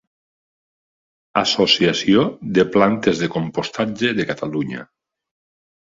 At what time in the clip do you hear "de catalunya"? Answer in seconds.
4.21-4.87